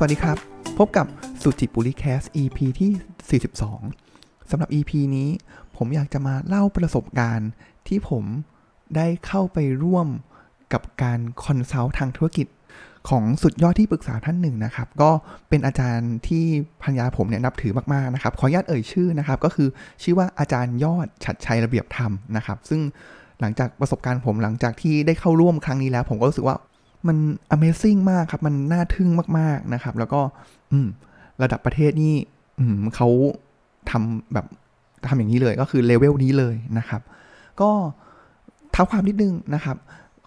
[0.00, 0.38] สวัสดีครับ
[0.78, 1.06] พบกับ
[1.42, 3.40] SuJiPuLi Cast EP ที่
[3.90, 5.28] 42สำหรับ EP นี้
[5.76, 7.50] ผมอยากจะมาเล่าประสบการณ์
[7.88, 8.24] ที่ผม
[8.96, 10.06] ได้เข้าไปร่วม
[10.72, 12.46] กับการ consult ทางธุรกิจ
[13.08, 15.10] ของสุดยอดที่ปรึกษาท่านหนึ่งนะครับ ก็
[15.48, 16.44] เป็นอาจารย์ที่
[16.82, 19.68] ภรรยาผมเนี่ยนับถือมากๆนะครับ ขออนุญาตเอ่ยชื่อนะครับ ก็คือ
[20.02, 22.80] ชื่อว่าอาจารย์ยอดฉัตรชัยระเบียบธรรมนะครับ ซึ่ง
[23.40, 26.56] หลังจากประสบการณ์ผมหลังจากที่ได้เข้าร่วมครั้งนี้แล้ว ผมก็รู้สึกว่า
[27.06, 27.16] มัน
[27.54, 30.20] Amazing มากครับ มันน่าทึ่งมาก ๆนะครับ แล้วก็
[30.72, 30.78] อื
[31.42, 32.14] ระดับประเทศนี่
[32.58, 32.64] อื
[32.96, 33.08] เขา
[33.90, 34.46] ทำแบบ
[35.08, 37.02] ทำอย่างนี้เลยก็คือเลเวลนี้เลยนะครับ
[37.60, 37.70] ก็
[38.72, 39.76] เท้าความนิดนึงนะครับ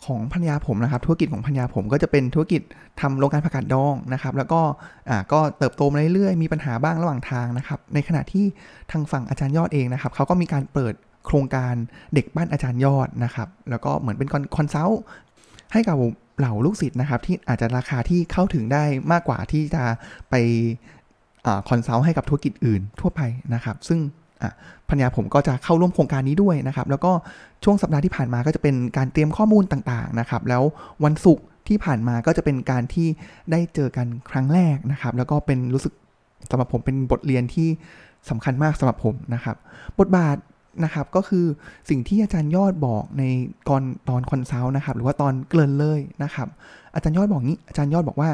[0.06, 2.62] ของพัญญาผมนะครับ ธุรกิจของพัญญาผมก็จะเป็นธุรกิจ
[3.02, 4.62] ทำโรงงานผักกาดดองนะครับ แล้วก็
[5.10, 8.46] อ่าก็เติบโตมาเรื่อยๆมีปัญหาบ้างระหว่างทางนะครับ ในขณะที่
[8.92, 10.94] ทางฝั่งอาจารย์ยอดเองนะครับเขาก็มีการเปิด
[11.26, 11.74] โครงการ
[12.14, 15.02] เด็กบ้านอาจารย์ยอดนะครับ แล้วก็เหมือนเป็น consult
[15.74, 15.96] ให้กับ
[16.42, 19.84] เหล่าลูกศิษย์นะครับ ที่อาจจะราคาที่เข้าถึงได้มากกว่าที่จะ
[20.30, 20.36] ไป
[21.70, 23.22] consult ให้กับธุรกิจอื่นทั่วไป
[23.54, 24.00] นะครับ ซึ่ง
[24.90, 27.12] ภรรยาผมก็จะเข้าร่วมโครงการนี้ด้วยนะครับ แล้วก็
[27.64, 30.64] ช่วงสัปดาห์ที่ผ่านมาก็จะเป็นการเตรียมข้อมูลต่างๆนะครับ แล้ว
[31.04, 33.08] วันศุกร์ที่ผ่านมาก็จะเป็นการที่
[33.52, 35.94] ได้เจอกันครั้งแรกนะครับ แล้วก็เป็นรู้สึก
[36.50, 37.68] สำหรับผมเป็นบทเรียนที่
[38.30, 39.58] สำคัญมากสำหรับผมนะครับ
[40.00, 40.38] บทบาท
[40.84, 41.46] นะครับ ก็คือ
[41.90, 43.24] สิ่งที่อาจารย์ยอดบอกใน
[43.70, 46.48] กอนตอน consult นะครับ หรือว่าตอนเกริ่นเลยนะครับ
[46.94, 48.30] อาจารย์ยอดบอกงี้ อาจารย์ยอดบอกว่า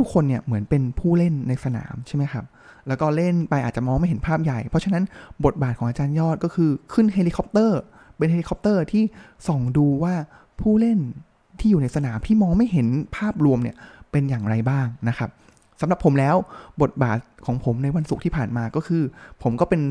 [0.00, 2.44] ทุกๆคนเนี่ยเหมือนเป็นผู้เล่นในสนามใช่ไหมครับ
[2.88, 5.04] แล้วก็เล่นไปอาจจะมองไม่เห็นภาพใหญ่ เพราะฉะนั้น
[5.44, 7.80] บทบาทของอาจารย์ยอดก็คือขึ้นเฮลิคอปเตอร์
[8.18, 9.02] เป็นเฮลิคอปเตอร์ที่
[9.46, 10.14] ส่องดูว่า
[10.60, 10.98] ผู้เล่น
[11.58, 12.86] ที่อยู่ในสนามที่มองไม่เห็น
[13.16, 13.76] ภาพรวมเนี่ย
[14.12, 15.30] เป็นอย่างไรบ้างนะครับ
[15.80, 16.36] สำหรับผมแล้ว
[16.82, 19.02] บทบาทของผมในวันศุกร์ที่ผ่านมาก็คือ
[19.42, 19.82] ผมก็เป็น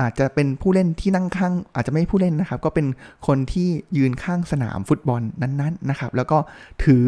[0.00, 2.86] อาจจะเป็นผู้เล่นที่นั่งข้าง อาจจะไม่ผู้เล่นนะครับ ก็เป็น
[3.26, 6.38] คนที่ยืนข้างสนามฟุตบอลนั้นๆนะครับ แล้วก็
[6.84, 7.06] ถือ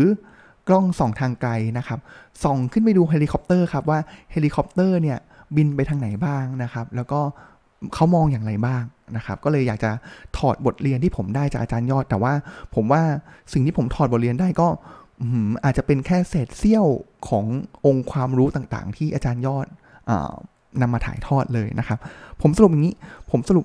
[0.69, 1.98] กล้องส่องทางไกลนะครับ
[2.44, 3.98] ส่องขึ้นไปดูเฮลิคอปเตอร์ครับว่า
[4.32, 5.19] เฮลิคอปเตอร์เนี่ย
[5.56, 7.20] บินไปทางไหนบ้างนะครับ แล้วก็
[7.94, 8.82] เขามองอย่างไรบ้าง
[9.16, 9.91] นะครับ ก็เลยอยากจะ
[10.38, 12.32] ถอดบทเรียนที่ผมได้จากอาจารย์ยอด แต่ว่า
[12.75, 13.02] ผมว่า
[13.52, 14.69] สิ่งที่ผมถอดบทเรียนได้ก็
[15.64, 16.86] อาจจะเป็นแค่เศษเสี้ยว
[17.28, 17.44] ของ
[17.86, 19.66] องค์ความรู้ต่างๆ ที่อาจารย์ยอด
[20.80, 21.98] นำมาถ่ายทอดเลยนะครับ
[22.40, 22.94] ผมสรุปอย่างนี้
[23.30, 23.64] ผมสรุป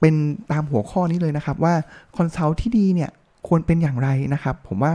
[0.00, 0.14] เป็น
[0.52, 1.74] ตามหัวข้อนี้เลยนะครับว่า
[2.16, 3.10] consult ที่ดีเนี่ย
[3.48, 4.94] ควรเป็นอย่างไรนะครับ ผมว่า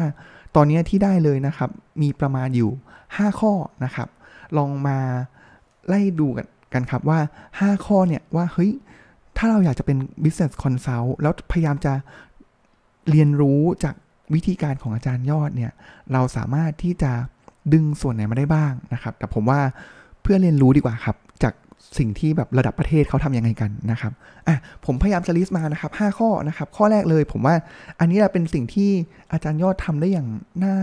[0.56, 1.70] ตอนนี้ที่ได้เลยนะครับ
[2.02, 2.72] มีประมาณอยู่
[3.06, 3.54] 5 ข้อ
[3.86, 4.08] นะครับ
[4.58, 4.98] ลองมา
[5.88, 7.20] ไล่ดูกันกันครับว่า
[7.52, 8.72] 5 ข้อเนี่ยว่าเฮ้ย
[9.38, 11.94] ถ้าเราอยากจะเป็น business consult แล้วพยายามจะ
[13.10, 13.96] เรียนรู้จาก
[14.34, 15.72] วิธีการของอาจารย์ยอดเนี่ย
[16.14, 17.12] เราสามารถที่จะ
[17.74, 19.60] ดึงส่วนไหนมาได้บ้างนะครับ แต่ผมว่า
[20.22, 21.16] เพื่อเรียนรู้ดีกว่าครับ
[21.98, 24.12] สิ่งที่แบบระดับประเทศเขาทำยังไงกันนะครับ
[24.48, 27.56] อะผมพยายามจะลิสต์มานะครับ 5 ข้อนะครับ ข้อแรกเลยผมว่า
[28.00, 28.90] อันนี้เป็นสิ่งที่
[29.32, 30.28] อาจารย์ยอดทำได้อย่าง
[30.64, 30.76] น่า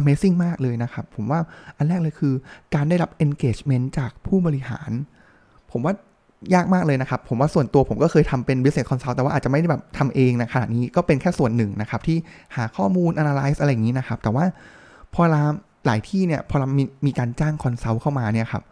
[0.00, 1.40] Amazing มากเลยนะครับ ผมว่า
[1.76, 2.34] อันแรกเลยคือ
[2.74, 4.90] การได้รับ engagement จากผู้บริหาร
[5.72, 5.94] ผมว่า
[6.54, 12.16] ยากมากเลยนะครับ ผมว่าส่วนตัวผมก็เคยทำเป็น business consult แต่ว่าอาจจะไม่ได้แบบทำเองนะขณะนี้ก็เป็นแค่ส่วนหนึ่งนะครับ ที่
[12.56, 14.44] หาข้อมูล analyze อะไรอย่างนี้นะครับ แต่ว่า
[15.14, 15.42] พอเรา
[15.86, 18.62] หลายที่เนี่ยพอเรามีมีการจ้าง consult เข้ามาเนี่ยครับ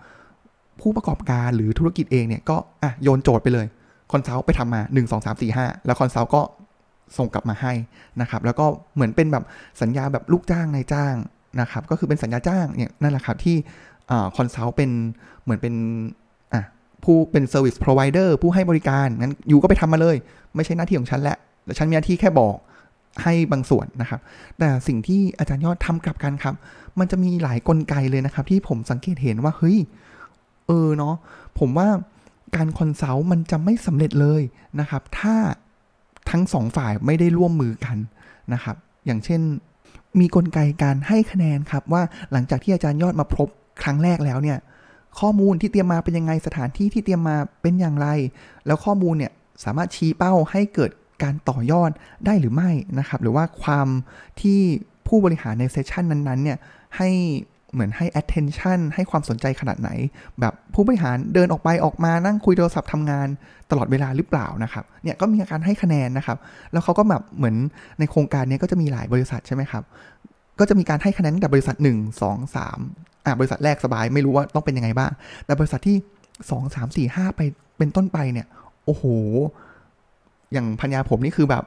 [0.80, 3.66] ผู้ประกอบการหรือธุรกิจเองเนี่ยก็อะโยนโจทย์ไปเลย
[4.12, 6.42] consult ไปทำมา 1 2 3 4 5 แล้ว consult ก็
[7.18, 7.72] ส่งกลับมาให้
[8.20, 9.44] นะครับแล้วก็เหมือนเป็นแบบ
[9.80, 11.14] สัญญาแบบลูกจ้างนายจ้าง
[11.60, 13.56] นะครับก็คือเป็นสัญญาจ้างเนี่ยนั่นแหละครับที่
[14.36, 14.90] consult เป็น
[15.42, 15.74] เหมือนเป็น
[16.54, 16.62] อะ
[17.04, 20.16] ผู้เป็น service provider ผู้ให้บริการงั้น you ก็ไปทำมาเลย
[20.56, 22.56] ไม่ใช่หน้าที่ของฉันแหละแต่ฉันมีหน้าที่แค่บอก
[23.22, 24.20] ให้บางส่วนนะครับ
[24.58, 26.54] แต่สิ่งที่อาจารย์ยอดทำกลับกันครับ
[26.98, 29.78] มันจะมีหลายกลไกเลยนะครับ ที่ผมสังเกตเห็นว่าเฮ้ย
[30.70, 31.14] เออเนาะ
[31.58, 31.88] ผมว่า
[32.56, 34.42] การ consult มันจะไม่สำเร็จเลย
[34.80, 35.34] นะครับ ถ้า
[36.30, 37.96] ทั้งสองฝ่ายไม่ได้ร่วมมือกัน
[38.52, 38.76] นะครับ
[39.06, 39.40] อย่างเช่น
[40.20, 43.48] มีกลไกการให้คะแนนครับ ว่าหลังจากที่อาจารย์ยอดมาพบ
[43.82, 44.58] ครั้งแรกแล้วเนี่ย
[45.20, 48.08] ข้อมูลที่เตรียมมาเป็นยังไงสถานที่ที่เตรียมมาเป็นอย่างไร
[48.66, 49.32] แล้วข้อมูลเนี่ย
[49.64, 50.90] สามารถชี้เป้าให้เกิด
[51.22, 51.90] การต่อยอด
[52.26, 53.88] ได้หรือไม่นะครับ หรือว่าความ
[54.40, 54.60] ที่
[55.06, 56.58] ผู้บริหารในเซสชันนั้นๆเนี่ย
[56.96, 57.10] ให้
[57.72, 59.90] เหมือนให้ attention ให้ความสนใจขนาดไหน
[60.40, 63.28] แบบผู้บริหารเดินออกไปออกมานั่งคุยโทรศัพท์ทำงาน
[63.70, 66.38] ตลอดเวลาหรือเปล่านะครับเนี่ยก็มีการให้คะแนนนะครับ
[66.72, 67.56] แล้วเขาก็แบบเหมือน
[67.98, 69.82] ในโครงการนี้ก็จะมีหลายบริษัทใช่ไหมครับ
[70.58, 75.10] ก็จะมีการให้คะแนนแต่บริษัท 1 2 3อ่าบริษัทแรกสบายไม่รู้ว่าต้องเป็นยังไงบ้าง
[75.44, 75.96] แต่บริษัทที่
[76.38, 77.40] 2 3 4 5 ไป
[77.78, 78.46] เป็นต้นไปเนี่ย
[78.84, 79.04] โอ้โห
[80.52, 81.64] อย่างพัญญาผมนี่คือแบบ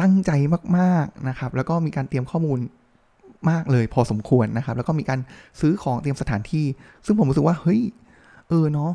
[0.00, 0.30] ตั้งใจ
[0.78, 2.58] มากๆนะครับ แล้วก็มีการเตรียมข้อมูล
[3.50, 5.20] มากเลยพอสมควรนะครับ แล้วก็มีการ
[5.60, 6.66] ซื้อของเตรียมสถานที่
[7.06, 7.80] ซึ่งผมรู้สึกว่าเฮ้ย
[8.48, 8.92] เออเนาะ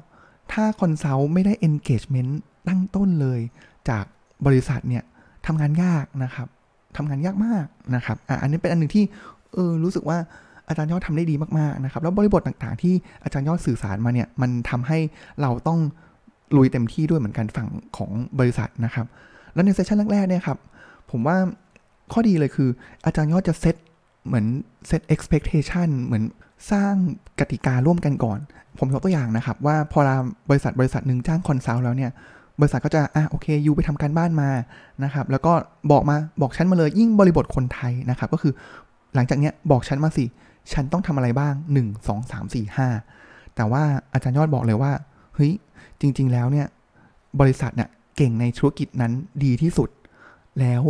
[0.51, 2.31] ถ้าคอนซัลท์ไม่ได้ engagement
[2.67, 3.39] ตั้งต้นเลย
[3.89, 4.05] จาก
[4.45, 5.03] บริษัทเนี่ย
[5.45, 6.47] ทำงานยากนะครับ
[6.97, 7.65] ทำงานยากมาก
[7.95, 9.03] นะครับอะอันนี้เป็นอันหนึ่งที่
[9.53, 10.17] เออรู้สึกว่า
[10.67, 12.93] อาจารย์ยอดทำได้ดีมากๆนะครับ แล้วบริบทต่างๆ ที่
[13.23, 14.99] อาจารย์ยอดสื่อสารมาเนี่ยมันทำให้
[15.41, 15.79] เราต้อง
[16.57, 17.67] ลุยเต็มที่ด้วยเหมือนกันฝั่ง
[17.97, 19.05] ของบริษัทนะครับ
[19.53, 20.57] แล้วในเซสชันแรกๆเนี่ยครับ
[21.11, 21.37] ผมว่า
[22.13, 22.69] ข้อดีเลยคือ
[23.05, 23.75] อาจารย์ยอดจะเซต
[24.27, 24.45] เหมือน
[24.87, 26.23] เซต expectation เหมือน
[26.71, 26.93] สร้าง
[27.39, 28.39] กติการ่วมกันก่อน
[28.79, 30.15] ผมยกตัวอย่างนะครับ ว่าพอเรา
[30.49, 32.11] บริษัทบริษัทหนึ่งจ้าง consult แล้วเนี่ย
[32.59, 34.49] บริษัทก็จะ อะโอเค you ไปทำการบ้านมา
[35.03, 35.53] นะครับ แล้วก็
[35.91, 38.53] บอกมาบอกฉันมาเลยยิ่งบริบทคนไทยนะครับ ก็คือ
[39.15, 40.25] หลังจากเนี้ยบอกฉันมาสิ
[40.73, 43.83] ฉันต้องทำอะไรบ้าง 1 2 3 4 5 แต่ว่า
[44.13, 44.91] อาจารย์ยอดบอกเลยว่า
[45.35, 45.51] เฮ้ย
[46.01, 46.67] จริง ๆ แล้วเนี่ย
[47.39, 49.13] บริษัทเนี่ยเก่งในธุรกิจนั้น
[49.43, 49.89] ดีที่สุด
[50.59, 50.83] แล้ว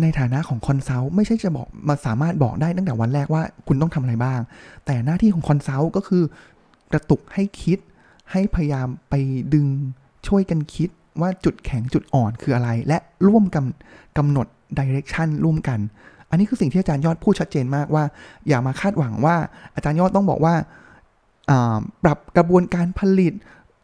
[0.00, 4.40] ในฐานะของ consult ไม่ใช่จะบอกมาสามารถบอกได้ตั้งแต่วันแรกว่าคุณต้องทำอะไรบ้าง
[4.86, 6.22] แต่หน้าที่ของ consult ก็คือ
[6.92, 7.78] กระตุกให้คิด
[8.30, 9.14] ให้พยายามไป
[9.54, 9.66] ดึง
[10.28, 10.88] ช่วยกันคิด
[11.20, 12.98] ว่าจุดแข็งจุดอ่อนคืออะไร และ
[13.28, 13.64] ร่วมกัน
[14.18, 14.46] กำหนด
[14.78, 15.78] direction ร่วมกัน
[16.30, 18.04] อันนี้คือสิ่งที่อาจารย์ยอดพูดชัดเจนมากว่า
[18.48, 19.36] อย่ามาคาดหวังว่า
[19.74, 20.54] อาจารย์ยอดต้องบอกว่า
[22.04, 23.32] ปรับกระบวนการผลิต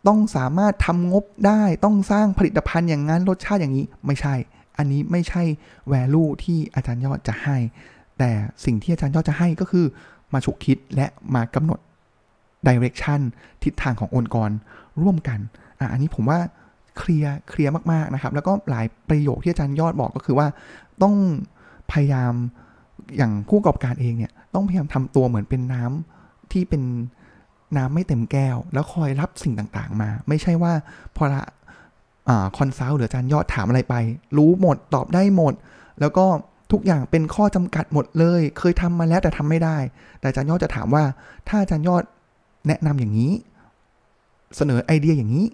[0.09, 4.35] ต้องสามารถทำงบได้ ต้องสร้างผลิตภัณฑ์อย่างนั้นรสชาติอย่างนี้ไม่ใช่
[4.79, 5.43] อันนี้ไม่ใช่
[5.93, 7.57] value ที่อาจารย์ยอดจะให้
[8.19, 8.31] แต่
[8.65, 9.87] สิ่งที่อาจารย์ยอดจะให้ก็คือ
[10.33, 11.79] มาฉุกคิดและมากำหนด
[12.69, 13.21] direction
[13.63, 14.51] ทิศทางขององค์กร
[15.03, 15.39] ร่วมกัน
[15.79, 16.39] อะอันนี้ผมว่า
[16.99, 20.47] เคลียร์เคลียร์มากๆนะครับ แล้วก็หลายประโยคที่อาจารย์ยอดบอกก็คือว่า
[21.03, 21.15] ต้อง
[21.93, 22.33] พยายาม
[23.17, 26.83] อย่างผู้ประกอบการเองเนี่ยต้องพยายามทำตัวเหมือนเป็นน้ำที่เป็น
[27.77, 30.73] น้ำไม่เต็มแก้ว แล้วคอยรับสิ่งต่างๆมา ไม่ใช่ว่า
[31.17, 31.43] พอละ
[32.57, 33.95] consult หรืออาจารย์ยอดถามอะไรไป
[34.37, 35.55] รู้หมดตอบได้หมด
[36.01, 36.27] แล้วก็
[36.73, 39.77] ทุกอย่างเป็นข้อจำกัดหมดเลย เคยทำมาแล้วแต่ทำไม่ได้
[40.19, 41.05] แต่อาจารย์ยอดจะถามว่า
[41.49, 42.03] ถ้าอาจารย์ยอด
[42.67, 43.33] แนะนำอย่างนี้
[44.57, 45.47] เสนอไอเดียอย่างนี้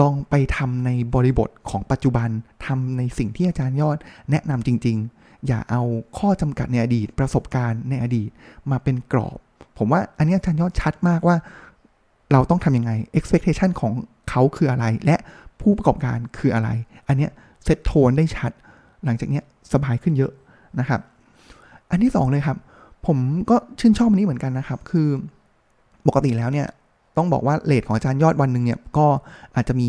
[0.00, 2.28] ลองไปทำในบริบทของปัจจุบัน
[2.66, 3.98] ทำในสิ่งที่อาจารย์ยอด
[4.30, 5.82] แนะนำจริง ๆ อย่าเอา
[6.18, 8.28] ข้อจำกัดในอดีต ประสบการณ์ในอดีต
[8.70, 9.38] มาเป็นกรอบ
[9.78, 11.36] ผมว่าอันนี้อาจารย์ยอดชัดมากว่า
[12.32, 13.92] เราต้องทำยังไง expectation ของ
[14.30, 15.16] เขาคืออะไรและ
[15.60, 16.68] ผู้ประกอบการคืออะไร
[17.08, 17.30] อันเนี้ย
[17.64, 18.52] เซตโทนได้ชัด
[19.04, 20.32] หลังจากเนี้ยสบายขึ้นเยอะ
[20.80, 21.00] นะครับ
[21.90, 22.58] อันที่ 2 เลยครับ
[23.06, 23.18] ผม
[23.50, 25.08] ก็ชื่นชอบอันนี้เหมือนกันนะครับ คือ
[26.06, 26.66] ปกติแล้วเนี่ย
[27.16, 29.06] ต้องบอกว่าเลทของอาจารย์ยอดวันหนึ่งเนี่ยก็
[29.54, 29.86] อาจจะมี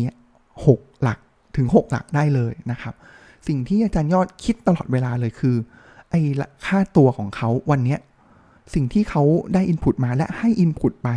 [0.54, 1.18] 6 หลัก
[1.56, 2.94] ถึง 6 หลักได้เลยนะครับ
[3.48, 5.56] สิ่งที่อาจารย์ยอดคิดตลอดเวลาเลยคือ
[6.10, 6.20] ไอ้
[6.66, 8.00] ค่าตัวของเขาวันเนี้ย
[8.74, 9.22] สิ่งที่เขา
[9.54, 11.08] ได้อินพุตมาและให้อินพุตไป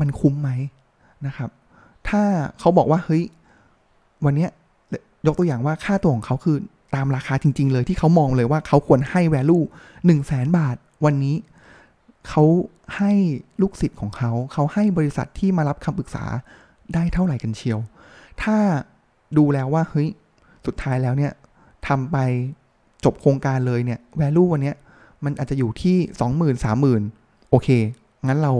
[0.00, 0.50] มันคุ้มไหม
[1.26, 1.50] นะครับ
[2.08, 2.22] ถ้า
[2.58, 3.22] เขาบอกว่าเฮ้ย
[4.24, 4.46] วันนี้
[5.26, 6.56] ยกตัวอย่างว่าค่าตัวของเขาคือ
[6.94, 11.36] ตามราคาจริง ๆ เลยที่เขามองเลยว่าเขาควรให้ value 1 0 0 0 0แสนบาท วันนี้
[12.28, 12.44] เขา
[12.96, 13.12] ให้
[13.62, 16.24] ลูกศิษย์ของเขา เขาให้บริษัทที่มารับคำปรึกษา
[16.94, 17.78] ได้เท่าไหร่กันเชียว
[18.42, 18.56] ถ้า
[19.36, 20.08] ดูแล้วว่าเฮ้ย
[20.66, 21.32] สุดท้ายแล้วเนี่ย
[21.86, 22.16] ทำไป
[23.04, 24.72] จบโครงการเลยเนี่ย value วันนี้
[25.24, 27.02] มันอาจจะอยู่ที่สองหมื่นสามหมื่น
[27.50, 27.68] โอเค
[28.26, 28.52] งั้นเรา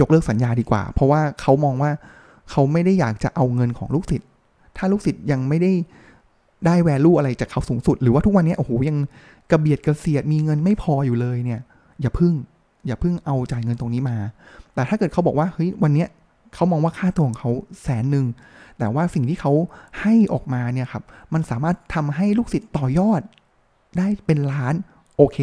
[0.00, 1.90] ยกเลิกสัญญาดีกว่า เพราะว่าเขามองว่า
[2.50, 4.28] เขาไม่ได้อยากจะเอาเงินของลูกศิษย์
[4.78, 5.72] ถ้าลูกศิษย์ยังไม่ได้
[6.66, 8.98] ได้ value อะไรจากเขาสูงสุด หรือว่าทุกวันนี้โอ้โหยัง
[9.50, 11.60] กระเบียดกระเสียดมีเงินไม่พออยู่เลยเนี่ย
[12.00, 12.34] อย่าพึ่ง
[12.86, 14.16] อย่าพิ่งเอาจ่ายเงินตรงนี้มา
[14.74, 16.08] แต่ถ้าเกิดเขาบอกว่าเฮ้ยวันเนี้ย
[16.54, 17.50] เขามองว่าค่าตัวของเขา
[17.82, 18.26] แสนหนึ่ง
[18.78, 19.52] แต่ว่าสิ่งที่เขา
[20.00, 21.02] ให้ออกมาเนี่ยครับ
[21.34, 23.20] มันสามารถทำให้ลูกศิษย์ต่อยอด
[23.98, 24.74] ได้เป็นล้าน
[25.16, 25.38] โอเค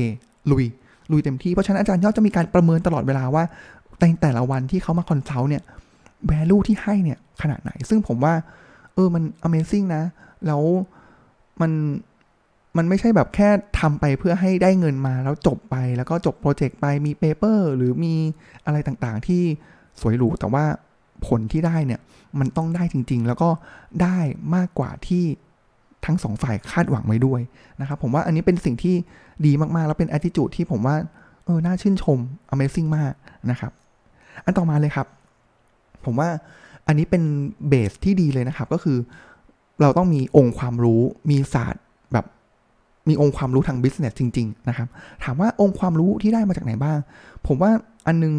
[0.51, 0.65] ลุย
[1.11, 3.43] ลุยเต็มที่เพราะฉะนั้นอาจารย์ยอดจะมีการประเมินตลอดเวลาว่า
[4.01, 5.63] ในแต่ละวันที่เขามา consult เนี่ย
[6.31, 8.33] value ที่ให้เนี่ยขนาดไหน ซึ่งผมว่า
[8.95, 10.03] เออมัน amazing นะ
[10.47, 10.63] แล้ว
[11.61, 11.71] มัน
[12.77, 13.49] มันไม่ใช่แบบแค่
[13.79, 18.13] ทำไปเพื่อให้ได้เงินมาแล้วจบไปแล้วก็จบโปรเจกต์ไปมี paper หรือมี
[18.65, 19.43] อะไรต่างๆ ที่
[20.01, 20.65] สวยหรูแต่ว่า
[21.27, 22.01] ผลที่ได้เนี่ย
[22.39, 23.49] มันต้องได้จริง ๆ แล้วก็
[24.01, 24.17] ได้
[24.55, 25.23] มากกว่าที่
[26.05, 27.41] ทั้งสองฝ่ายคาดหวังไว้ด้วย
[27.81, 28.95] นะครับ ผมว่าอันนี้เป็นสิ่งที่
[29.45, 30.95] ดีมากๆ แล้วเป็น attitude ที่ผมว่า
[31.45, 32.19] เออน่าชื่นชม
[32.53, 33.13] amazing มาก
[33.51, 33.71] นะครับ
[34.45, 35.07] อันต่อมาเลยครับ
[36.05, 36.29] ผมว่า
[36.87, 37.23] อันนี้เป็น
[37.67, 38.97] base ที่ดีเลยนะครับ ก็คือ
[39.81, 42.25] เราต้องมีองค์ความรู้มีศาสตร์แบบ
[43.09, 44.87] มีองค์ความรู้ทาง business จริง ๆ นะครับ
[45.23, 46.97] ถามว่าองค์ความรู้ที่ได้มาจากไหนบ้าง
[47.47, 47.71] ผมว่า
[48.07, 48.35] อันนึง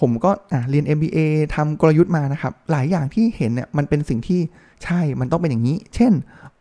[0.00, 0.30] ผมก็
[0.70, 1.18] เรียน MBA
[1.54, 4.40] ทำกลยุทธ์มานะครับ หลายอย่างที่เห็นเนี่ยมันเป็นสิ่งที่
[4.84, 6.12] ใช่ มันต้องเป็นอย่างนี้ เช่น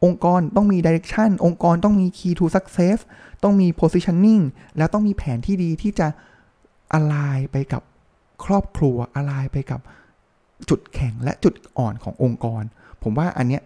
[0.04, 2.98] องค์กรต้องมี direction องค์กรต้องมี key to success
[3.44, 4.44] ต้องมี positioning
[4.78, 6.08] แล้วต้องมีแผนที่ดีที่จะ
[6.94, 7.16] อะไร
[7.52, 7.82] ไปกับ
[8.46, 9.82] ครอบครัวอะไรไปกับ
[10.70, 12.64] จุดแข็งและจุดอ่อนขององค์กร
[13.04, 13.62] ผมว่าอันเนี้ย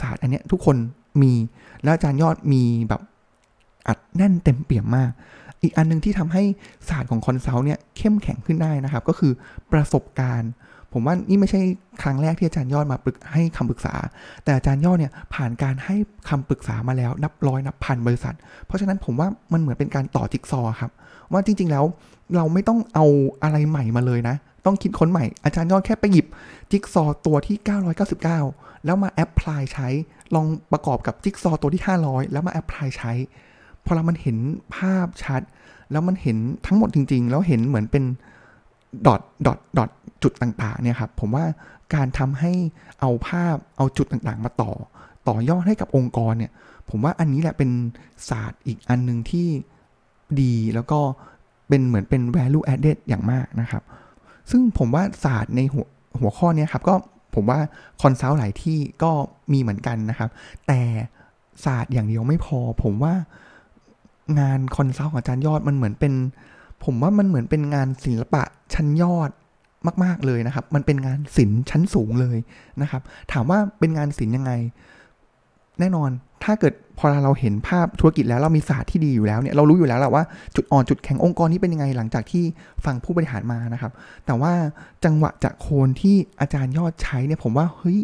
[0.00, 0.76] ศาสตร์อันเนี้ยทุกคน
[1.22, 1.32] มี
[1.82, 3.02] แล้วอาจารย์ยอดมีแบบ
[3.88, 5.10] อัดแน่นเต็มเปี่ยมมาก
[5.62, 6.42] อีกอันนึงที่ทำให้
[6.88, 9.32] ศาสตร์ของ consult เนี่ยเข้มแข็งขึ้นได้นะครับ ก็คือ
[9.72, 10.50] ประสบการณ์
[10.92, 11.60] ผมว่านี่ไม่ใช่
[12.02, 13.94] ครั้งแรกที่อาจารย์ยอดมาปรึกให้คำปรึกษา
[14.44, 15.96] แต่อาจารย์ยอดเนี่ยผ่านการให้
[16.28, 18.34] คำปรึกษามาแล้วนับร้อยนับพันบริษัท
[18.66, 20.90] เพราะฉะนั้นผมว่ามันเหมือนเป็นการต่อจิ๊กซอว์ครับ
[21.32, 21.84] ว่าจริง ๆแล้ว
[22.36, 23.06] เราไม่ต้องเอา
[23.42, 26.26] อะไรใหม่มาเลยนะ ต้องคิดค้นใหม่ อาจารย์ยอดแค่ไปหยิบ
[26.70, 27.56] จิ๊กซอว์ตัวที่
[28.20, 29.88] 999 แล้วมาแอปพลายใช้
[30.34, 33.12] ลองประกอบกับจิ๊กซอว์ตัวที่ 500 แล้วมาแอปพลายใช้
[33.84, 34.36] พอเรามันเห็น
[34.76, 35.42] ภาพชัด
[35.90, 38.04] แล้วมันเห็นทั้งหมดจริง ๆ แล้วเห็นเหมือนเป็น
[39.06, 39.90] ดอทดอทดอท
[40.22, 41.44] จุดต่างๆเนี่ยครับผมว่า
[41.94, 42.52] การทำให้
[43.00, 44.72] เอาภาพเอาจุดต่างๆ มาต่อ
[45.28, 46.52] ต่อยอดให้กับองค์กรเนี่ย
[46.90, 47.70] ผมว่าอันนี้แหละเป็น
[48.28, 49.48] ศาสตร์อีกอันหนึ่งที่
[50.40, 51.00] ดีแล้วก็
[51.68, 53.82] เป็นเหมือนเป็น value added อย่างมากนะครับ
[54.50, 55.86] ซึ่งผมว่าศาสตร์ในหัว
[56.20, 56.94] หัวข้อนี้ครับก็
[57.34, 57.58] ผมว่า
[58.02, 59.12] consult หลายที่ก็
[59.52, 60.30] มีเหมือนกันนะครับ
[60.66, 60.80] แต่
[61.64, 63.14] ศาสตร์อย่างเดียวไม่พอ ผมว่า
[64.40, 66.12] งาน consult ของอาจารย์ยอดมันเหมือนเป็น
[66.84, 68.42] ผมว่ามันเหมือนเป็นงานศิลปะ
[68.74, 69.30] ชั้นยอด
[70.04, 72.38] มาก ๆ เลยนะครับ มันเป็นงานศิลป์ชั้นสูงเลย
[72.82, 74.52] นะครับ ถามว่าเป็นงานศิลป์ยังไง
[75.80, 76.10] แน่นอน
[76.44, 80.24] ถ้าเกิดพอเราเห็นภาพธุรกิจแล้วเรามีศาสตร์ที่ดีอยู่แล้วเนี่ยเรารู้อยู่แล้วแหละว่า
[80.56, 82.44] จุดอ่อนจุดแข็งองค์กรนี้เป็นยังไงหลังจากที่
[82.84, 83.92] ฟังผู้บริหารมานะครับ
[84.26, 84.52] แต่ว่า
[85.04, 87.98] จังหวะจะโคนที่อาจารย์ยอดใช้เนี่ยผมว่าเฮ้ย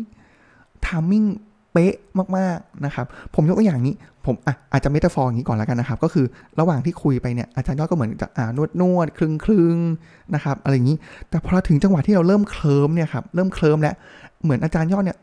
[0.87, 1.25] timing
[1.73, 1.95] เป๊ะ
[2.37, 3.95] มากๆนะครับ ผมยกตัวอย่างนี้
[4.26, 6.26] ผมอะอาจจะ metaphor อย่างนี้ก่อนแล้วกันนะครับ ก็คือ
[6.61, 9.76] ระหว่างที่คุยไปเนี่ยอาจารย์ยอดก็เหมือนจะอ่านวดนวดคลึงคลึง
[10.35, 10.97] นะครับอะไรอย่างนี้
[11.30, 13.95] แต่พอถึงจังหวะที่เราเริ่มเคลิ้มเนี่ยครับเริ่มเคลิ้มแล้ว
[14.42, 15.18] เหมือนอาจารย์ยอดเนี่ย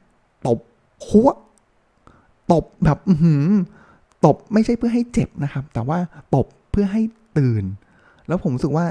[0.48, 0.60] ตบ
[1.08, 1.30] หัว
[2.52, 2.98] ตบแบบ
[4.26, 5.98] ตบไม่ใช่เพื่อให้เจ็บนะครับ แต่ว่า
[6.36, 7.02] ตบเพื่อให้
[7.38, 7.64] ตื่น
[8.28, 8.86] แล้วผมรู้สึกว่า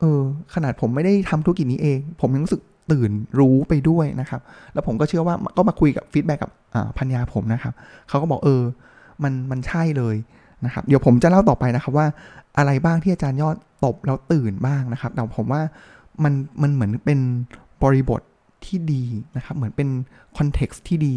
[0.00, 0.20] เออ
[0.54, 4.40] ขนาดผมไม่ได้ทำธุรกิจนี้เอง ผมยังรู้สึกตื่นรู้ไปด้วยนะครับ
[4.72, 6.50] แล้วผมก็เชื่อว่าก็มาคุยกับ feedback กับ
[6.98, 7.74] ภรรยาผมนะครับ
[8.08, 8.62] เขาก็บอกเออ
[9.22, 10.16] มันมันใช่เลย
[10.64, 12.06] นะครับ เดี๋ยวผมจะเล่าต่อไปนะครับว่า
[12.58, 15.62] อะไรบ้างที่อาจารย์ยอดตบแล้วตื่นบ้างนะครับ แต่ผมว่า
[16.24, 17.18] มันมันเหมือนเป็น
[17.82, 18.20] บริบท
[18.64, 19.04] ที่ดี
[19.36, 19.88] นะครับ เหมือนเป็น
[20.36, 21.14] context ที่ดี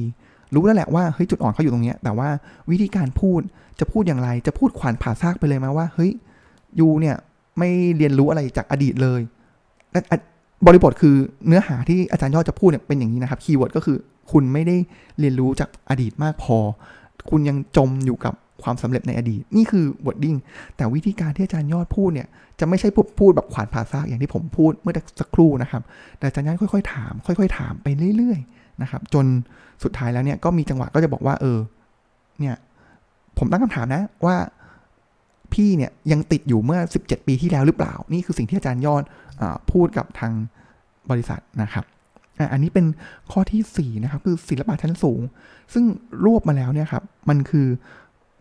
[0.55, 2.29] รู้แล้วแหละว่าเฮ้ยจุดอ่อนเขาอยู่ตรงนี้แต่ว่า
[2.71, 3.41] วิธีการพูด
[3.79, 6.11] จะพูดอย่างไร จะพูดขวานผ่าซากไปเลยไหมว่า เฮ้ย
[6.79, 7.15] you เนี่ย
[7.57, 9.21] ไม่เรียนรู้อะไรจากอดีตเลย
[10.65, 11.15] บริบทคือ
[11.47, 13.97] เนื้อหาที่อาจารย์ยอดจะพูดเนี่ยเป็นอย่างนี้นะครับ keyword ก็คือ
[14.31, 14.75] คุณไม่ได้
[15.19, 16.57] เรียนรู้จากอดีตมากพอ
[17.29, 18.33] คุณยังจมอยู่กับ
[18.63, 20.35] ความสำเร็จในอดีต นี่คือ wording
[20.75, 22.27] แต่วิธีการที่อาจารย์ยอดพูดเนี่ย
[22.59, 25.81] จะไม่ใช่พูดแบบขวานผ่าซากอย่างที่ผมพูดเมื่อสักครู่นะครับ
[26.17, 29.25] แต่อาจารย์ยอดค่อยๆถาม ค่อย ๆ ถามไปเรื่อย ๆ นะครับ จน
[29.83, 31.59] สุดท้ายแล้วเนี่ยก็มีจังหวะก็จะบอกว่าเออ
[32.39, 32.55] เนี่ย
[33.37, 34.37] ผมตั้งคำถามนะว่า
[35.53, 39.03] พี่เนี่ยยังติดอยู่เมื่อ 17 ปีที่แล้วหรือเปล่า นี่คือสิ่งที่อาจารย์ยอด
[39.41, 40.33] อพูดกับทาง
[41.09, 41.85] บริษัทนะครับ
[42.53, 42.85] อันนี้เป็น
[43.31, 45.21] ข้อที่ 4 นะครับ คือศิลปะชั้นสูง
[45.73, 45.85] ซึ่ง
[46.25, 47.67] รวบมาแล้วเนี่ยครับ มันคือ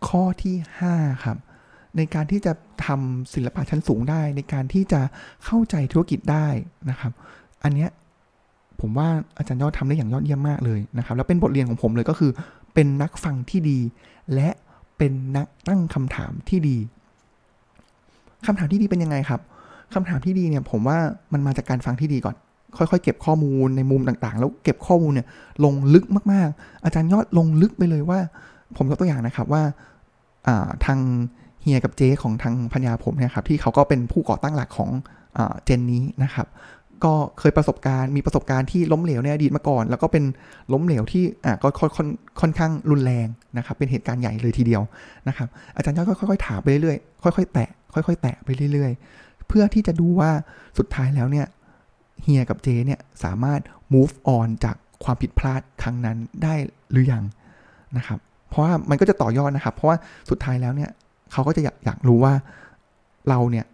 [0.07, 0.55] ข้อที่
[0.89, 1.37] 5 ครับ
[1.97, 2.53] ในการที่จะ
[2.85, 5.01] ทำศิลปะชั้นสูงได้ ในการที่จะ
[5.45, 6.47] เข้าใจธุรกิจได้
[6.89, 7.11] นะครับ
[7.63, 7.89] อันเนี้ย
[8.85, 12.31] ผมว่าอาจารย์ยอดทำได้อย่างยอดเยี่ยมมากเลยนะครับแล้วเป็นบทเรียนของผมเลยก็คือ
[12.73, 13.79] เป็นนักฟังที่ดี
[14.33, 14.49] และ
[14.97, 16.77] เป็นนักตั้งคำถามที่ดี
[18.45, 19.41] คำถามที่ดีเป็นยังไงครับ
[19.93, 20.97] คำถามที่ดีเนี่ยผมว่า
[21.33, 22.35] มันมาจากการฟังที่ดีก่อน
[22.77, 25.27] ค่อยๆ เก็บข้อมูลในมุมต่างๆ แล้วเก็บข้อมูลเนี่ย
[25.63, 28.19] ลงลึกมากๆ อาจารย์ยอดลงลึกไปเลยว่า
[28.77, 29.63] ผมยกตัวอย่างนะครับว่า
[30.85, 30.99] ทาง
[31.61, 34.89] เฮียกับเจของทางพัญญาผมเนี่ยครับที่เขาก็เป็นผู้ก่อตั้งหลักของ
[35.65, 36.47] เจนนี้นะครับ
[37.05, 40.23] ก็เคยประสบการณ์มีประสบการณ์ที่ล้มเหลวในอดีตมาก่อน แล้วก็เป็น
[40.73, 42.07] ล้มเหลวที่อ่าก็ค่อน
[42.39, 44.81] ค่อนข้างรุนแรงนะครับ เป็นเหตุการณ์ใหญ่เลยทีเดียว
[45.27, 50.31] นะครับ อาจารย์ยอดค่อยๆถามไปเรื่อยๆค่อยๆแตะค่อย ๆ แตะไปเรื่อย ๆ เพื่อที่จะดูว่า
[50.77, 51.47] สุดท้ายแล้วเนี่ย
[52.23, 53.59] เฮียกับเจเนี่ยสามารถ
[53.93, 56.53] move on จากความผิดพลาดครั้งนั้นได้
[56.91, 57.23] หรือยัง
[57.97, 58.19] นะครับ
[58.49, 59.97] เพราะว่ามันก็จะต่อยอดนะครับ เพราะว่า
[60.29, 60.89] สุดท้ายแล้วเนี่ย
[61.31, 62.33] เขาก็จะอยากอยากรู้ว่า
[63.29, 63.65] เราเนี่ย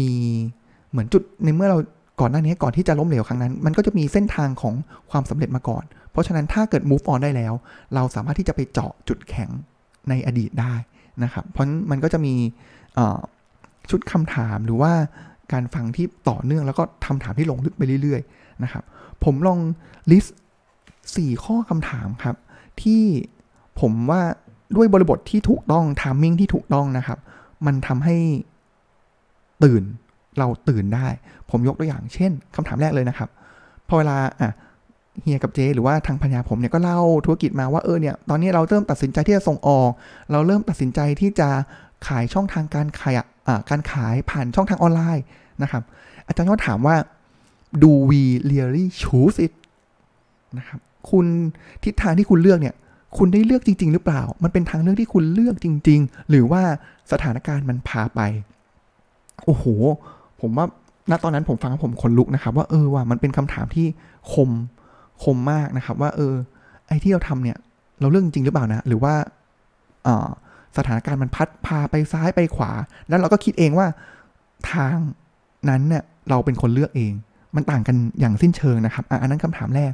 [0.00, 0.10] มี
[0.90, 1.78] เหมือนจุดในเมื่อเรา
[2.20, 4.74] ก่อนหน้านี้ก่อนที่จะล้มเหลวครั้งนั้น มันก็จะมีเส้นทางของ
[5.10, 7.52] ความสำเร็จมาก่อน เพราะฉะนั้นถ้าเกิด move on ได้แล้ว
[7.94, 9.50] เราสามารถที่จะไปเจาะจุดแข็ง
[10.08, 10.74] ในอดีตได้
[11.24, 12.34] นะครับ เพราะมันก็จะมี
[13.90, 14.92] ชุดคำถามหรือว่า
[15.52, 18.84] การฟังที่ต่อเนื่องแล้วก็คำถามที่ลงลึกไปเรื่อยๆนะครับ
[19.24, 19.58] ผมลอง
[20.10, 20.38] ลิสต์
[21.16, 22.36] สี่ข้อคำถามครับ
[22.82, 23.02] ที่
[23.80, 24.22] ผมว่า
[24.76, 27.18] ด้วยบริบทที่ถูกต้องทามมิ่งที่ถูกต้องนะครับ
[27.66, 28.16] มันทำให้
[29.64, 29.82] ตื่น
[30.38, 31.06] เราตื่นได้
[31.50, 33.28] ผมยกตัวอย่างเช่นคำถามแรกเลยนะครับ
[33.88, 34.52] พอเวลาอะ
[35.22, 39.90] เฮียกับเจหรือว่าทางพญาผมเนี่ยก็เล่าธุรกิจมาว่าเออเนี่ยตอนนี้เราเริ่มตัดสินใจที่จะส่งออก
[40.32, 41.48] เราเริ่มตัดสินใจที่จะ
[42.06, 43.14] ขายช่องทางการขาย
[43.70, 45.24] การขายผ่านช่องทางออนไลน์
[45.62, 45.82] นะครับ
[46.26, 46.96] อาจารย์ยอดถามว่า
[47.82, 49.52] do we really choose it
[50.58, 50.80] นะครับ
[51.10, 51.26] คุณ
[51.84, 52.74] ทิศทางที่คุณเลือกเนี่ย
[53.16, 56.62] คุณได้เลือกจริง ๆ หรือเปล่า มันเป็นทางเลือกที่คุณเลือกจริง ๆ หรือว่า
[57.12, 58.20] สถานการณ์มันพาไป
[59.44, 59.64] โอ้โห
[60.40, 60.66] ผมว่า
[61.10, 63.86] ณตอนนั้นผมฟังผมขนลุกนะครับ ว่าเออว่ามันเป็นคำถามที่
[64.32, 64.50] คม
[65.22, 66.34] คมมากนะครับ ว่าเออ
[66.88, 67.58] ไอ้ที่เราทำเนี่ย
[68.00, 69.14] เราเรื่องจริงหรือเปล่านะ หรือว่า
[70.76, 72.72] สถานการณ์มันพัดพาไปซ้ายไปขวา
[73.08, 73.86] แล้วเราก็คิดเองว่า
[74.72, 74.96] ทาง
[75.68, 77.12] นั้นเนี่ยเราเป็นคนเลือกเอง
[77.56, 79.92] มันต่างกันอย่างสิ้นเชิงนะครับอันนั้นคำถามแรก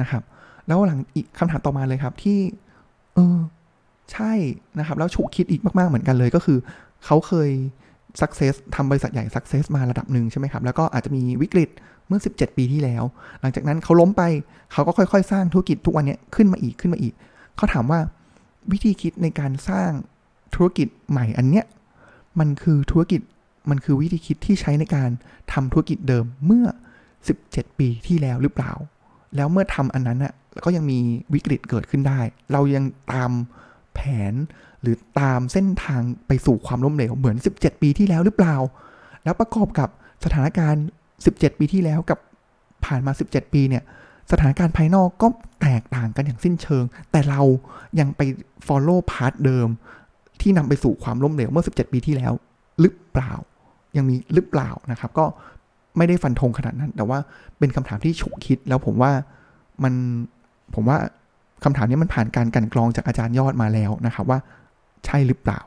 [0.00, 0.22] นะครับ
[0.66, 2.38] แล้วหลังอีกคำถามต่อมาเลยครับที่
[3.14, 3.38] เออ
[4.12, 4.32] ใช่
[4.78, 6.58] นะครับ แล้วฉุกคิดอีกมากๆเหมือนกันเลยก็คือ
[7.04, 7.50] เขาเคย
[8.20, 11.70] s u c c e s ทำบริษัทใหญ่ success มาระดับหนึ่งใช่ไหมครับ แล้วก็อาจจะมีวิกฤต
[12.08, 13.02] เมื่อ 17 ปีที่แล้ว
[13.40, 14.22] หลังจากนั้นเขาล้มไป
[14.72, 17.14] เขาก็ค่อยๆ สร้างธุรกิจทุกวันนี้ขึ้นมาอีกขึ้นมาอีก
[17.56, 18.00] เขาถามว่า
[18.72, 19.90] วิธีคิดในการสร้าง
[20.54, 21.64] ธุรกิจใหม่อันเนี้ย
[22.38, 23.20] มันคือธุรกิจ
[23.70, 25.10] มันคือวิธีคิดที่ใช้ในการ
[25.52, 26.66] ทำธุรกิจเดิมเมื่อ
[27.22, 28.72] 17 ปีที่แล้วหรือเปล่า
[29.36, 30.32] แล้วเมื่อทำอันนั้นน่ะ
[30.64, 30.98] ก็ยังมี
[31.34, 32.20] วิกฤตเกิดขึ้นได้
[32.52, 33.30] เรายังตาม
[33.94, 34.00] แผ
[34.32, 34.34] น
[34.82, 38.56] หรือตามเส้นทางไปสู่ความล้มเหลวเหมือน 17 ปีที่แล้วหรือเปล่า
[39.24, 39.88] แล้วประกอบกับ
[40.24, 40.84] สถานการณ์
[41.20, 42.18] 17 ปีที่แล้วกับ
[42.84, 43.82] ผ่านมา 17 ปีเนี่ย
[44.32, 45.28] สถานการณ์ภายนอกก็
[45.62, 47.42] แตกต่างกันอย่างสิ้นเชิง แต่เรา
[48.00, 48.20] ยังไป
[48.66, 49.68] follow path เดิม
[50.40, 52.32] ที่นำไปสู่ความล้มเหลวเมื่อ 17 ปีที่แล้ว
[52.80, 53.32] หรือเปล่า
[53.96, 55.24] ยังมีหรือเปล่านะครับ ก็
[55.96, 57.18] ไม่ได้ฟันธงขนาดนั้น แต่ว่า
[57.58, 59.12] เป็นคำถามที่ฉุกคิด แล้วผมว่า
[59.82, 59.94] มัน
[60.74, 60.98] ผมว่า
[61.64, 64.38] คำถามนี้มันผ่านการกันกรองจากอาจารย์ยอดมาแล้วนะครับ ว่า
[65.06, 65.60] ใช่หรือเปล่า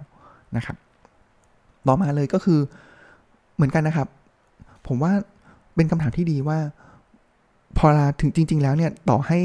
[0.55, 0.77] นะครับ
[1.88, 2.59] ต่อมาเลยก็คือ
[3.55, 4.07] เหมือนกันนะครับ
[4.88, 5.11] ผมว่า
[5.75, 6.57] เป็นคำถามที่ดีว่า
[7.77, 9.39] พอลาถึงจริง ๆ แล้วเนี่ยต่อให้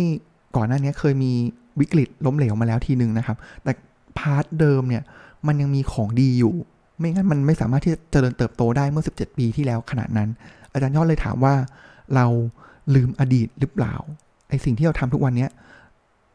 [0.56, 1.32] ก่อนหน้านี้เคยมี
[1.80, 3.72] วิกฤตล้มเหลวมาแล้วทีหนึ่งนะครับ แต่
[4.18, 5.02] พาร์ทเดิมเนี่ย
[5.46, 6.54] มันยังมีของดีอยู่
[6.98, 10.28] ไม่งั้นมันไม่สามารถที่จะเจริญเติบโตได้เมื่อ 17 ปีที่แล้วขนาดนั้น
[10.72, 11.54] อาจารย์ยอดเลยถามว่า
[12.14, 12.26] เรา
[12.94, 13.94] ลืมอดีตหรือเปล่า
[14.48, 15.46] ไอสิ่งที่เราทำทุกวันนี้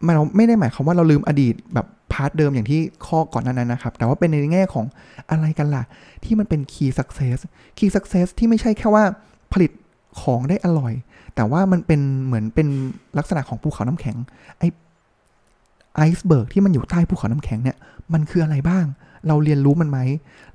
[0.08, 4.86] มันไม่ได้หมายความว่าเราลืมอดีตแบบ path เดิมอย่างที่ข้อก่อนนั้นนะครับ แต่ว่าเป็นในแง่ของ
[5.32, 5.84] อะไรกันล่ะ
[6.24, 7.38] ที่มันเป็น key success
[7.78, 9.04] key success ที่ไม่ใช่แค่ว่า
[9.54, 9.72] ผลิต
[10.22, 10.94] ของได้อร่อย
[11.36, 12.68] แต่ว่ามันเป็นเหมือนเป็น
[13.18, 14.18] ลักษณะของภูเขาน้ำแข็ง
[14.60, 14.64] ไอ
[15.96, 17.78] iceberg ที่มันอยู่ใต้ภูเขาน้ำแข็งเนี่ย
[18.14, 18.86] มันคืออะไรบ้าง
[19.28, 20.00] เราเรียนรู้มันไหม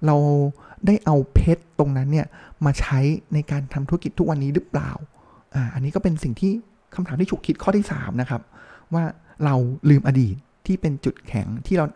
[0.06, 0.16] เรา
[0.86, 2.26] ได้เอาเพชรตรงนั้นเนี่ย
[2.64, 2.98] มาใช้
[3.34, 4.90] ในการทำธุรกิจทุกวันนี้หรือเปล่า
[5.54, 6.52] อ่า อันนี้ก็เป็นสิ่งที่
[6.94, 8.42] คำถามที่ฉุกคิดข้อที่3นะครับ
[8.94, 9.04] ว่า
[9.44, 9.54] เรา
[9.90, 11.86] ลืมอดีต ที่เป็นจุดแข็งที่เรา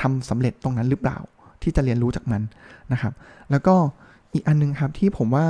[0.00, 1.18] ทำสำเร็จตรงนั้นหรือเปล่า
[1.62, 2.42] ที่จะเรียนรู้จากมัน
[2.92, 3.12] นะครับ
[3.50, 3.74] แล้วก็
[4.32, 5.46] อีกอันนึงครับที่ผมว่า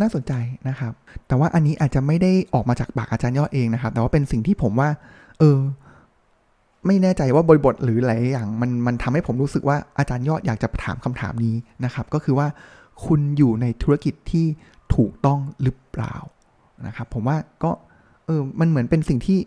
[0.00, 0.32] น่าสนใจ
[0.68, 0.92] นะครับ
[1.28, 4.88] แต่ว่าอันนี้อาจจะไม่ได้ออกมาจากปากอาจารย์ยอดเองนะครับ แต่ว่าเป็นสิ่งที่ผมว่า
[5.38, 5.58] เออ
[6.86, 12.46] ไม่แน่ใจว่าบริบทหรือหลายอย่างมันมันทำให้ผมรู้สึกว่าอาจารย์ยอดอยากจะถามคำถามนี้นะครับ ก็คือว่า
[13.06, 14.46] คุณอยู่ในธุรกิจที่
[14.96, 16.16] ถูกต้องหรือเปล่า
[16.86, 17.70] นะครับ ผมว่าก็
[18.26, 19.38] เออมันเหมือนเป็นสิ่งที่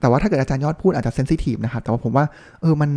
[0.00, 2.24] แต่ว่าถ้าเกิดอาจารย์ยอดพูดอาจจะเซนซิทีฟนะครับแต่ว่าผมว่า
[2.60, 2.90] เออมัน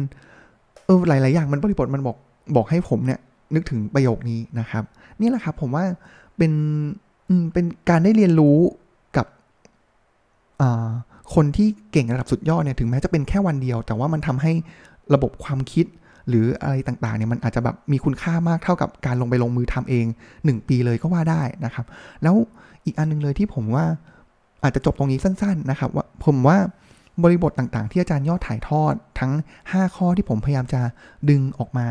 [0.86, 2.18] เออหลาย ๆ อย่างมันบริบทมันบอก
[2.56, 3.20] บอกให้ผมเนี่ย
[3.56, 4.84] นึกถึงประโยคนี้นะครับ
[5.20, 5.84] นี่แหละครับผมว่า
[6.38, 6.54] เป็น
[7.54, 8.58] เป็นการได้เรียนรู้
[9.18, 9.28] กับ
[11.36, 14.52] คนที่เก่งระดับสุดยอดเนี่ยถึงแม้จะเป็นแค่วันเดียว แต่ว่ามันทำให้
[15.14, 15.86] ระบบความคิด
[16.30, 20.06] หรืออะไรต่างๆเนี่ยมันอาจจะแบบมีคุณค่ามากเท่ากับการลงไปลงมือทำเอง
[20.38, 21.86] 1 ปีเลยก็ว่าได้นะครับ
[22.24, 22.36] แล้ว
[22.86, 23.86] อีกอันนึงเลยที่ผมว่า
[24.64, 26.58] อาจจะจบตรงนี้สั้น ๆ นะครับ ว่าผมว่า
[27.24, 29.32] บริบทต่างๆ ที่อาจารย์ยอดถ่ายทอดทั้ง
[29.64, 30.82] 5 ข้อที่ผมพยายามจะ
[31.30, 31.88] ดึงออกมา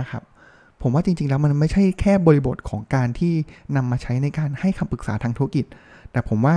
[0.00, 0.22] นะครับ
[0.82, 3.34] ผมว่าจริงๆแล้วมันไม่ใช่แค่บริบทของการที่
[3.76, 5.64] นำมาใช้ในการให้คำปรึกษาทางธุรกิจ
[6.12, 6.56] แต่ผมว่า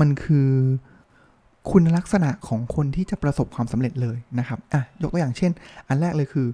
[0.00, 0.48] มันคือ
[1.70, 5.52] คุณลักษณะของคนที่จะประสบความสำเร็จเลยนะครับอะยกตัวอย่างเช่น
[5.88, 6.46] อันแรกเลยคือ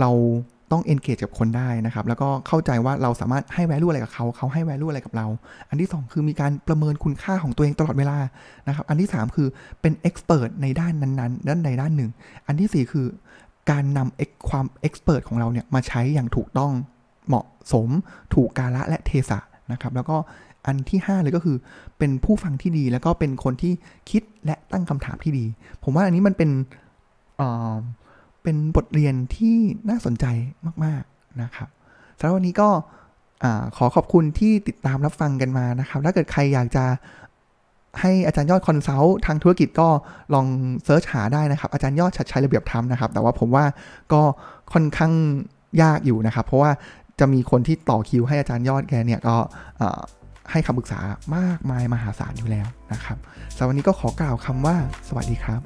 [0.00, 0.10] เรา
[0.70, 5.26] ต้อง engage กับคนได้นะครับ แล้วก็เข้าใจว่าเราสามารถให้ value อะไรกับเขา เขาให้ value อะไรกับเรา
[5.68, 8.18] อันที่ 2 คือมีการประเมินคุณค่าของตัวเองตลอดเวลา
[8.68, 9.48] นะครับ อันที่ 3 คือ
[9.80, 12.10] เป็น expert ในด้านนั้นๆ ด้านใดด้านหนึ่ง
[12.46, 13.06] อันที่ 4 คือ
[13.70, 16.72] การนำความ expert ของเราเนี่ยมาใช้อย่างถูกต้อง
[17.28, 17.88] เหมาะสม
[18.34, 19.38] ถูกกาละและเทศะ
[19.72, 20.16] นะครับ แล้วก็
[20.66, 21.56] อันที่ 5 เลยก็คือ
[21.98, 23.72] เป็นผู้ฟังที่ดี แล้วก็เป็นคนที่
[24.10, 25.44] คิดและตั้งคำถามที่ดี
[25.84, 26.50] ผมว่าอันนี้มันเป็น
[28.46, 29.56] เป็นบทเรียนที่
[29.90, 30.26] น่าสนใจ
[30.84, 31.68] มากๆนะครับ
[32.18, 32.68] สำหรับวันนี้ก็
[33.76, 36.84] ขอขอบคุณที่ติดตามรับฟังกันมานะครับ ถ้าเกิดใครอยากจะ
[38.00, 39.88] ให้อาจารย์ยอด consult ทางธุรกิจก็
[40.34, 40.46] ลอง
[40.84, 43.64] search หาได้นะครับ อาจารย์ยอดชัดชัยระเบียบธรรมนะครับ แต่ว่าผมว่า
[44.12, 44.22] ก็
[44.72, 45.12] ค่อนข้าง
[45.82, 46.70] ยากอยู่นะครับ เพราะว่า
[47.20, 49.36] จะมีคนที่ต่อคิวให้อาจารย์ยอดแกเนี่ยก็
[50.50, 51.00] ให้คำปรึกษา
[51.36, 53.18] มากมายมหาศาลอยู่แล้วนะครับ
[53.56, 54.76] สำหรับวันนี้ก็ขอกล่าวคำว่า
[55.08, 55.60] สวัสดีครับ